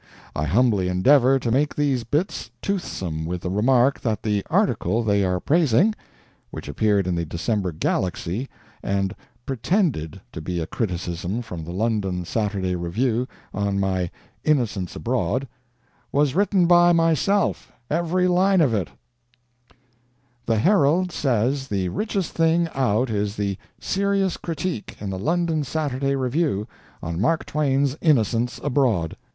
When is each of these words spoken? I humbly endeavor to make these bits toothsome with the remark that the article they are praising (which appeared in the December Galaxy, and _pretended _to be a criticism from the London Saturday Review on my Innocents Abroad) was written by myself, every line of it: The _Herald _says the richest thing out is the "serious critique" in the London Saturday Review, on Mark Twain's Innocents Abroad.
I 0.35 0.45
humbly 0.45 0.87
endeavor 0.87 1.37
to 1.37 1.51
make 1.51 1.75
these 1.75 2.03
bits 2.03 2.49
toothsome 2.59 3.23
with 3.23 3.41
the 3.41 3.51
remark 3.51 3.99
that 3.99 4.23
the 4.23 4.43
article 4.49 5.03
they 5.03 5.23
are 5.23 5.39
praising 5.39 5.93
(which 6.49 6.67
appeared 6.67 7.05
in 7.05 7.13
the 7.13 7.23
December 7.23 7.71
Galaxy, 7.71 8.49
and 8.81 9.15
_pretended 9.45 10.19
_to 10.33 10.43
be 10.43 10.59
a 10.59 10.65
criticism 10.65 11.43
from 11.43 11.63
the 11.63 11.71
London 11.71 12.25
Saturday 12.25 12.75
Review 12.75 13.27
on 13.53 13.79
my 13.79 14.09
Innocents 14.43 14.95
Abroad) 14.95 15.47
was 16.11 16.33
written 16.33 16.65
by 16.65 16.91
myself, 16.93 17.71
every 17.87 18.27
line 18.27 18.59
of 18.61 18.73
it: 18.73 18.87
The 20.47 20.55
_Herald 20.57 21.09
_says 21.09 21.67
the 21.67 21.89
richest 21.89 22.31
thing 22.31 22.67
out 22.73 23.11
is 23.11 23.35
the 23.35 23.55
"serious 23.79 24.35
critique" 24.37 24.97
in 24.99 25.11
the 25.11 25.19
London 25.19 25.63
Saturday 25.63 26.15
Review, 26.15 26.67
on 27.03 27.21
Mark 27.21 27.45
Twain's 27.45 27.95
Innocents 28.01 28.59
Abroad. 28.63 29.15